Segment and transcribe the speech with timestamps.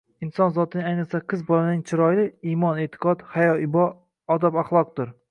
[0.25, 3.83] Inson zotining, ayniqsa, qiz bolaning chiroyi imon-e’tiqod, hayo-ibo,
[4.37, 5.13] odob-axloqdir.